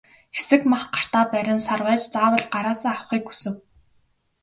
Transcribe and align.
Хэсэг 0.35 0.61
мах 0.71 0.83
гартаа 0.95 1.25
барин 1.33 1.59
сарвайж 1.67 2.01
заавал 2.13 2.43
гараасаа 2.53 2.93
авахыг 2.93 3.23
хүсэв. 3.27 3.55